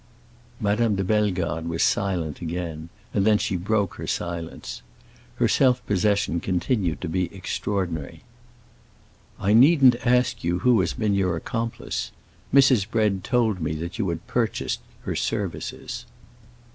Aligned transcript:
Madame 0.59 0.95
de 0.95 1.03
Bellegarde 1.03 1.67
was 1.67 1.83
silent 1.83 2.41
again, 2.41 2.89
and 3.13 3.23
then 3.23 3.37
she 3.37 3.55
broke 3.55 3.97
her 3.97 4.07
silence. 4.07 4.81
Her 5.35 5.47
self 5.47 5.85
possession 5.85 6.39
continued 6.39 7.01
to 7.01 7.07
be 7.07 7.31
extraordinary. 7.31 8.23
"I 9.39 9.53
needn't 9.53 9.97
ask 10.03 10.43
you 10.43 10.57
who 10.65 10.79
has 10.79 10.93
been 10.93 11.13
your 11.13 11.35
accomplice. 11.35 12.11
Mrs. 12.51 12.89
Bread 12.89 13.23
told 13.23 13.61
me 13.61 13.75
that 13.75 13.99
you 13.99 14.09
had 14.09 14.25
purchased 14.25 14.79
her 15.01 15.15
services." 15.15 16.07